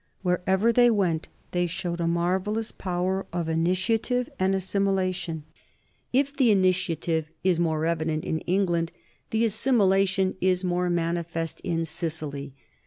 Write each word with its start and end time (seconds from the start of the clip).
Wherever 0.23 0.73
they 0.73 0.89
went, 0.89 1.27
they 1.51 1.67
showed 1.67 1.99
a 2.01 2.07
mar 2.07 2.39
vellous 2.39 2.75
power 2.75 3.27
of 3.31 3.47
initiative 3.47 4.31
and 4.39 4.55
of 4.55 4.57
assimilation; 4.63 5.43
if 6.11 6.35
the 6.35 6.49
initiative 6.49 7.29
is 7.43 7.59
more 7.59 7.85
evident 7.85 8.25
in 8.25 8.39
England, 8.47 8.91
the 9.29 9.45
assimilation 9.45 10.37
is 10.41 10.63
more 10.63 10.89
manifest 10.89 11.61
in 11.63 11.85
Sicily. 11.85 12.55